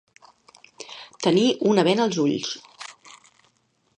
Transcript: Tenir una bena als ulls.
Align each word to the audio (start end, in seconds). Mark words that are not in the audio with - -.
Tenir 1.25 1.43
una 1.73 1.85
bena 1.89 2.07
als 2.09 2.19
ulls. 2.25 2.51